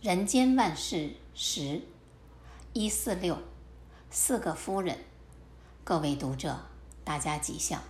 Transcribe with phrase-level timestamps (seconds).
[0.00, 1.82] 人间万事十
[2.72, 3.36] 一四六
[4.12, 4.96] 四个夫人，
[5.82, 6.56] 各位读者，
[7.02, 7.82] 大家吉祥。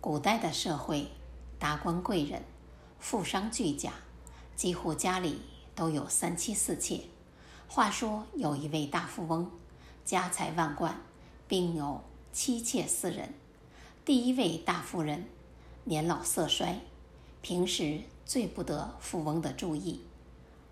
[0.00, 1.08] 古代的社会，
[1.58, 2.42] 达官贵人、
[2.98, 3.92] 富商巨贾，
[4.56, 5.42] 几乎家里
[5.74, 7.02] 都有三妻四妾。
[7.68, 9.50] 话说有一位大富翁，
[10.02, 10.98] 家财万贯，
[11.46, 12.02] 并有
[12.32, 13.34] 妻妾四人。
[14.02, 15.26] 第一位大夫人
[15.84, 16.80] 年老色衰，
[17.42, 20.00] 平时最不得富翁的注意。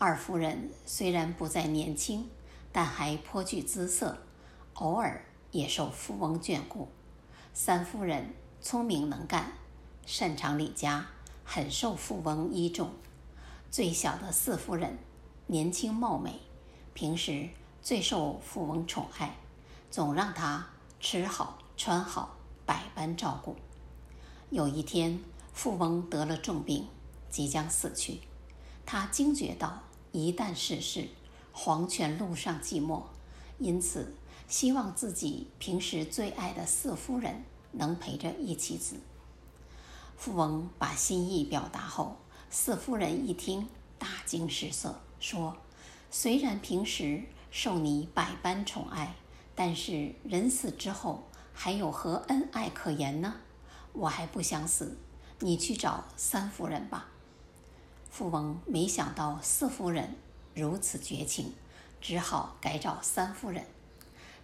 [0.00, 2.30] 二夫人虽然不再年轻，
[2.70, 4.16] 但还颇具姿色，
[4.74, 6.86] 偶尔也受富翁眷顾。
[7.52, 9.54] 三夫人聪明能干，
[10.06, 11.04] 擅长理家，
[11.44, 12.90] 很受富翁倚重。
[13.72, 14.96] 最小的四夫人
[15.48, 16.38] 年轻貌美，
[16.94, 17.48] 平时
[17.82, 19.34] 最受富翁宠爱，
[19.90, 20.64] 总让她
[21.00, 23.56] 吃好穿好，百般照顾。
[24.50, 25.18] 有一天，
[25.52, 26.86] 富翁得了重病，
[27.28, 28.20] 即将死去，
[28.86, 29.82] 他惊觉到。
[30.12, 31.08] 一旦逝世，
[31.52, 33.02] 黄泉路上寂寞，
[33.58, 34.14] 因此
[34.48, 38.96] 希望自己平时最爱的四夫人能陪着一起死。
[40.16, 42.16] 富翁把心意表达后，
[42.50, 45.56] 四夫人一听大惊失色，说
[46.10, 49.14] ：“虽然平时受你百般宠爱，
[49.54, 53.34] 但是人死之后还有何恩爱可言呢？
[53.92, 54.96] 我还不想死，
[55.40, 57.08] 你去找三夫人吧。”
[58.10, 60.16] 富翁没想到四夫人
[60.54, 61.52] 如此绝情，
[62.00, 63.64] 只好改找三夫人。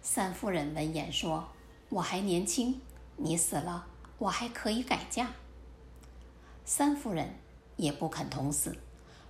[0.01, 1.49] 三夫人闻言说
[1.89, 2.79] ：“我还年轻，
[3.17, 5.31] 你死了，我还可以改嫁。”
[6.63, 7.35] 三夫人
[7.75, 8.77] 也不肯同死，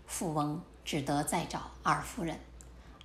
[0.06, 2.39] 富翁只得再找二夫人。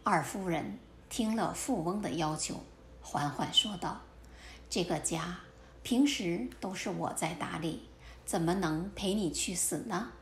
[0.02, 2.60] 二夫人听了富翁的要求，
[3.00, 4.02] 缓缓说道
[4.68, 5.40] ：“这个家
[5.82, 7.88] 平时都是我在打理，
[8.26, 10.12] 怎么能陪你去死呢？”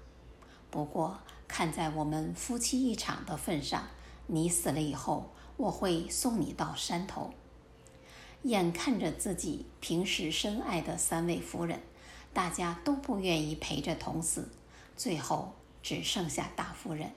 [0.71, 3.89] 不过，看在我们夫妻一场的份上，
[4.27, 7.33] 你死了以后，我会送你到山头。
[8.43, 11.81] 眼看着自己平时深爱的三位夫人，
[12.33, 14.51] 大家都不愿意陪着同死，
[14.97, 17.13] 最后只剩下大夫人。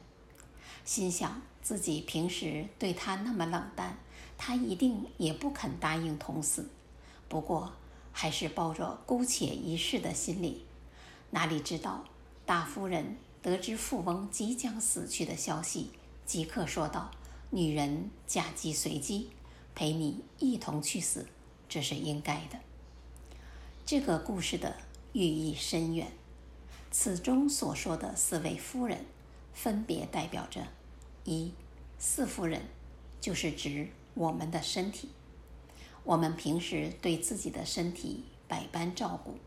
[0.83, 3.97] 心想自己平时对她那么冷淡，
[4.37, 6.69] 她一定也不肯答应同死。
[7.27, 7.73] 不过，
[8.11, 10.65] 还是抱着姑且一试的心理。
[11.29, 12.05] 哪里知道，
[12.45, 13.17] 大夫人。
[13.41, 15.91] 得知富翁即将死去的消息，
[16.25, 17.09] 即刻说道
[17.49, 19.29] ：“女人嫁鸡随鸡，
[19.73, 21.27] 陪你一同去死，
[21.67, 22.59] 这是应该的。”
[23.85, 24.75] 这个故事的
[25.13, 26.11] 寓意深远。
[26.91, 29.05] 此中所说的四位夫人，
[29.53, 30.67] 分别代表着：
[31.23, 31.51] 一、
[31.97, 32.61] 四夫人，
[33.19, 35.09] 就是指我们的身体。
[36.03, 39.37] 我们平时对自己的身体百般照顾，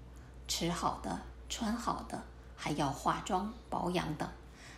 [0.48, 2.24] 吃好的，穿好的。
[2.56, 4.28] 还要化妆保养等，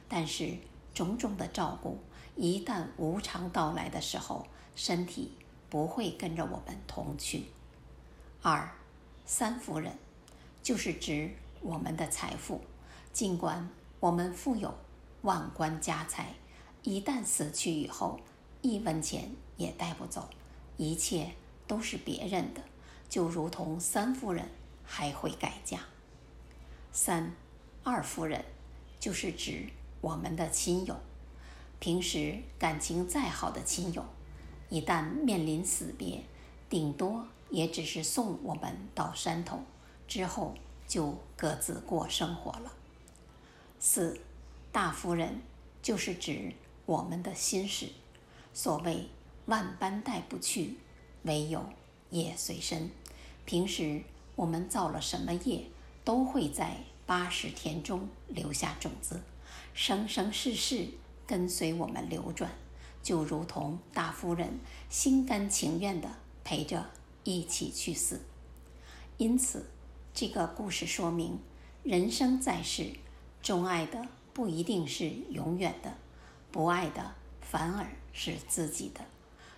[0.09, 0.57] 但是
[0.95, 1.99] 种种的照顾
[2.35, 5.33] 一旦无常到来的时候，身体
[5.69, 7.45] 不会跟着我们同去。
[8.43, 8.71] 二、
[9.25, 9.93] 三夫人
[10.63, 12.61] 就是指我们的财富，
[13.13, 13.69] 尽管
[14.01, 14.75] 我们富有
[15.23, 16.35] 万贯家财，
[16.83, 18.21] 一旦死去以后，
[18.63, 20.29] 一分钱也带不走，
[20.77, 21.33] 一切
[21.67, 22.61] 都是别人的，
[23.09, 24.49] 就如同三夫人
[24.85, 25.81] 还会改嫁。
[26.93, 27.33] 三。
[27.89, 28.45] 二夫人
[28.99, 29.69] 就是指
[30.01, 30.97] 我们的亲友，
[31.79, 34.05] 平时感情再好的亲友，
[34.69, 36.25] 一旦面临死别，
[36.69, 39.61] 顶多也只是送我们到山头，
[40.09, 40.57] 之后
[40.89, 42.73] 就各自过生活了。
[43.79, 44.21] 四
[44.73, 45.41] 大夫人
[45.81, 46.53] 就是指
[46.87, 47.91] 我们的心事，
[48.53, 49.07] 所谓
[49.45, 50.77] 万般带不去，
[51.23, 51.65] 唯有
[52.11, 52.91] 业随身。
[53.45, 54.03] 平时
[54.35, 55.67] 我们造了什么业，
[56.05, 56.79] 都会在。
[57.07, 59.23] 八十天中留下种子，
[59.73, 60.89] 生生世世
[61.25, 62.51] 跟随我们流转，
[63.01, 64.59] 就如同大夫人
[64.91, 66.11] 心甘情愿地
[66.43, 66.91] 陪着
[67.23, 68.21] 一起去死。
[69.19, 69.71] 因此，
[70.13, 71.39] 这个故事说明，
[71.85, 72.91] 人生在世，
[73.41, 75.97] 钟爱的不一定是永远的，
[76.51, 79.01] 不爱的反而是自己的。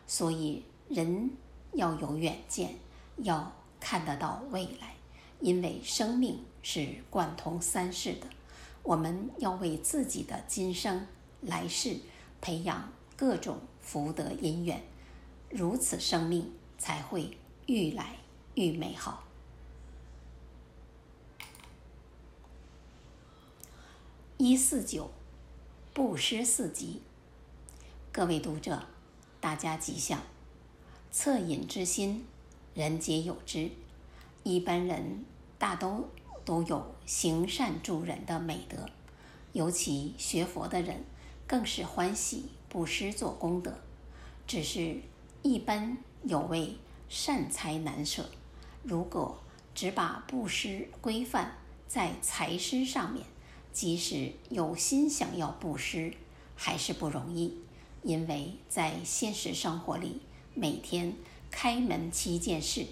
[0.06, 1.30] 所以，人
[1.72, 2.74] 要有远见，
[3.16, 3.50] 要
[3.80, 4.97] 看得到未来。
[5.40, 8.26] 因为生命是贯通三世的，
[8.82, 11.06] 我们要为自己的今生
[11.40, 11.98] 来世
[12.40, 14.82] 培养各种福德因缘，
[15.48, 17.36] 如此生命才会
[17.66, 18.16] 愈来
[18.54, 19.24] 愈美好。
[24.36, 25.10] 一四九，
[25.92, 27.02] 布施四集。
[28.12, 28.86] 各位读者，
[29.40, 30.20] 大家吉祥。
[31.12, 32.24] 恻隐之心，
[32.74, 33.70] 人皆有之。
[34.48, 35.26] 一般人
[35.58, 36.08] 大都
[36.42, 38.88] 都有行善助人的美德，
[39.52, 41.04] 尤其学佛的人
[41.46, 43.78] 更是欢喜布施做功德，
[44.46, 45.02] 只是
[45.42, 46.74] 一般有为
[47.10, 48.30] 善财难舍。
[48.82, 49.38] 如果
[49.74, 53.26] 只把布施规范在财施上面，
[53.70, 56.14] 即使有心想要布施，
[56.56, 57.54] 还是不容易，
[58.02, 60.22] 因为在现实生活里，
[60.54, 61.12] 每天
[61.50, 62.86] 开门七件事，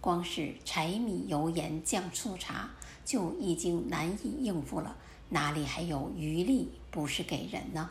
[0.00, 2.70] 光是柴米油盐酱醋茶
[3.04, 4.96] 就已经难以应付了，
[5.28, 7.90] 哪里还有余力布施给人呢？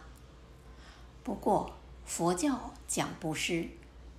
[1.23, 1.71] 不过，
[2.05, 3.67] 佛教讲布施，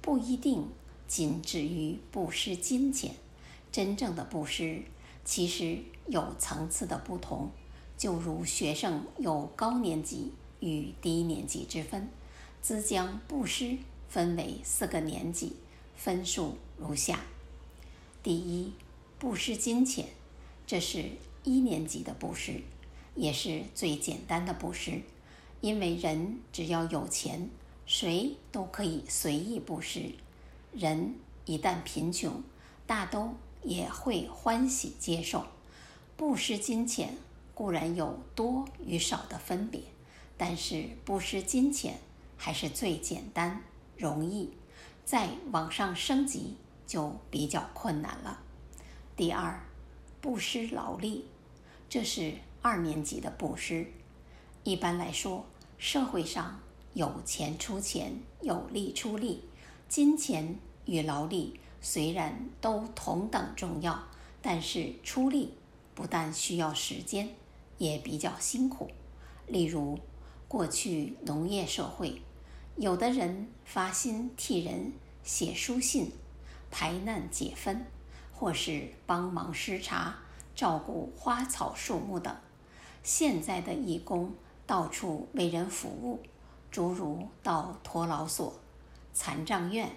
[0.00, 0.68] 不一定
[1.08, 3.14] 仅止于布施金钱。
[3.72, 4.82] 真正的布施，
[5.24, 7.50] 其实有层次的不同。
[7.96, 12.08] 就如学生有高年级与低年级之分，
[12.62, 13.76] 兹将布施
[14.08, 15.56] 分为四个年级，
[15.94, 17.20] 分数如下：
[18.22, 18.74] 第一，
[19.18, 20.06] 布施金钱，
[20.66, 21.06] 这是
[21.42, 22.60] 一年级的布施，
[23.14, 25.00] 也是最简单的布施。
[25.62, 27.48] 因为人只要有钱，
[27.86, 30.12] 谁都可以随意布施。
[30.72, 31.14] 人
[31.46, 32.42] 一旦贫穷，
[32.86, 35.46] 大都也会欢喜接受。
[36.18, 37.16] 布施金钱
[37.54, 39.80] 固然有多与少的分别，
[40.36, 41.98] 但是布施金钱
[42.36, 43.62] 还是最简单
[43.96, 44.50] 容易，
[45.06, 46.56] 再往上升级
[46.90, 48.40] 就比较困难了。
[49.14, 49.60] 第二，
[50.20, 51.24] 布施劳力，
[51.88, 53.86] 这是二年级的布施。
[54.64, 55.46] 一般来说，
[55.78, 56.58] 社会上
[56.94, 59.44] 有钱出钱，有力出力，
[59.88, 64.08] 金钱与劳力虽然都同等重要，
[64.42, 65.54] 但是出力
[65.94, 67.28] 不但需要时间，
[67.78, 68.90] 也比较辛苦。
[69.46, 69.96] 例如，
[70.48, 72.20] 过去农业社会，
[72.74, 76.10] 有的人发心替人写书信、
[76.70, 77.86] 排难解纷，
[78.32, 80.18] 或是帮忙施茶、
[80.54, 82.36] 照顾花草树木等。
[83.02, 84.34] 现在的义工。
[84.66, 86.20] 到处为人服务，
[86.70, 88.54] 诸如到托老所、
[89.12, 89.90] 残障院、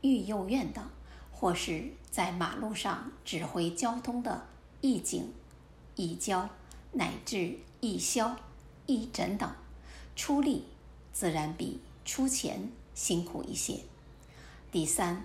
[0.00, 0.84] 育幼院等，
[1.30, 4.44] 或是在马路上指挥交通的
[4.80, 5.32] 义警、
[5.94, 6.50] 义交，
[6.90, 8.34] 乃至义消、
[8.86, 9.48] 义诊等，
[10.16, 10.64] 出力
[11.12, 13.78] 自然比出钱辛苦一些。
[14.72, 15.22] 第三，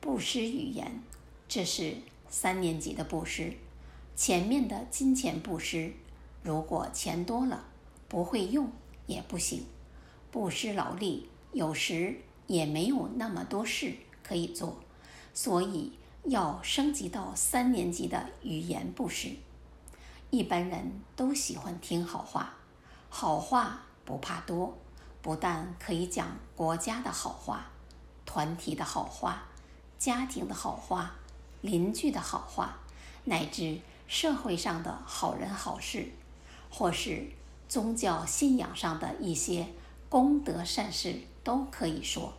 [0.00, 1.02] 布施语言，
[1.48, 1.96] 这是
[2.28, 3.52] 三年级的布施。
[4.14, 5.92] 前面的金钱布施，
[6.42, 7.64] 如果钱多了。
[8.08, 8.70] 不会用
[9.08, 9.66] 也不行，
[10.30, 14.78] 布施劳力有时也没有那么多事可以做，
[15.34, 19.30] 所以要升级到三年级的语言布施。
[20.30, 22.54] 一般人都喜欢听好话，
[23.08, 24.78] 好话不怕多，
[25.20, 27.72] 不但可以讲国家的好话、
[28.24, 29.48] 团体的好话、
[29.98, 31.14] 家庭的好话、
[31.60, 32.78] 邻居的好话，
[33.24, 36.12] 乃至社会上的好人好事，
[36.70, 37.30] 或是。
[37.68, 39.66] 宗教信仰上的一些
[40.08, 42.32] 功德善事都可以说，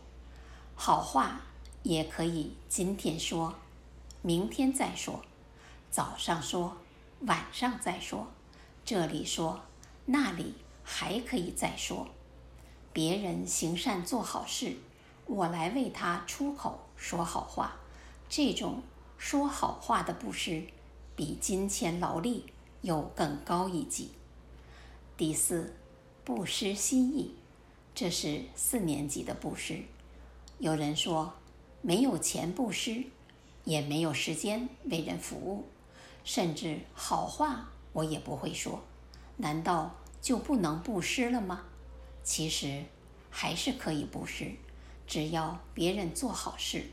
[0.74, 1.42] 好话
[1.82, 3.54] 也可以今天说，
[4.22, 5.20] 明天再说，
[5.90, 6.78] 早上说，
[7.26, 8.26] 晚上再说，
[8.86, 9.60] 这里说，
[10.06, 12.06] 那里还可以再说。
[12.94, 14.78] 别人行善做好事，
[15.26, 17.76] 我来为他出口说好话，
[18.28, 18.82] 这种
[19.16, 20.64] 说好话的布施，
[21.16, 22.44] 比金钱劳力
[22.82, 24.10] 又更高一级。
[25.16, 25.74] 第四，
[26.24, 27.34] 布施心意，
[27.94, 29.80] 这是四年级的布施。
[30.58, 31.32] 有人说，
[31.80, 33.04] 没有钱布施，
[33.64, 35.64] 也没有时间为人服务，
[36.24, 38.82] 甚至好话我也不会说，
[39.36, 41.62] 难道就不能布施了吗？
[42.24, 42.84] 其实
[43.30, 44.52] 还是可以布施，
[45.08, 46.84] 只要别人做好事，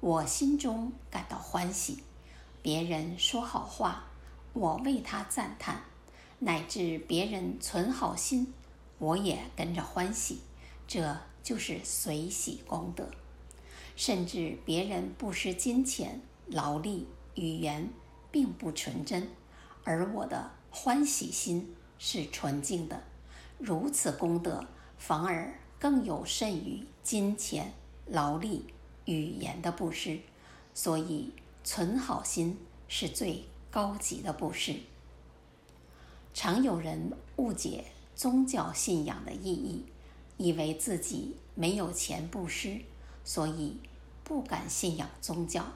[0.00, 1.98] 我心中感到欢喜；
[2.62, 4.06] 别人说好话，
[4.54, 5.82] 我为他赞叹。
[6.38, 8.54] 乃至别人存好心，
[8.98, 10.40] 我也跟着欢喜，
[10.86, 13.10] 这就是随喜功德。
[13.96, 17.90] 甚至别人不施金钱、劳力、语言，
[18.30, 19.28] 并不纯真，
[19.84, 23.02] 而我的欢喜心是纯净的，
[23.58, 24.64] 如此功德
[24.96, 27.72] 反而更有甚于金钱、
[28.06, 28.64] 劳力、
[29.04, 30.20] 语言的布施。
[30.74, 31.32] 所以，
[31.64, 32.56] 存好心
[32.86, 34.76] 是最高级的布施。
[36.32, 39.84] 常有人误解宗教信仰的意义，
[40.36, 42.80] 以为自己没有钱布施，
[43.24, 43.76] 所以
[44.22, 45.66] 不敢信仰宗教。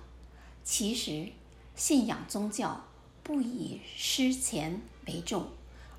[0.63, 1.33] 其实，
[1.75, 2.85] 信仰宗教
[3.25, 5.49] 不以施钱为重，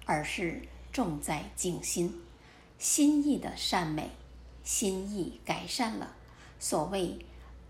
[0.05, 0.61] 而是
[0.93, 2.22] 重在静心。
[2.83, 4.09] 心意的善美，
[4.61, 6.13] 心意改善了，
[6.59, 7.17] 所谓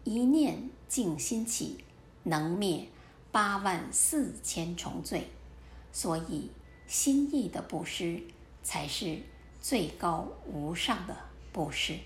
[0.03, 1.83] 一念净心起，
[2.23, 2.87] 能灭
[3.31, 5.29] 八万四千重罪。
[5.91, 6.49] 所以。
[6.85, 8.21] 心意的布施，
[8.61, 9.19] 才是
[9.61, 11.15] 最高无上的
[11.51, 11.97] 布施。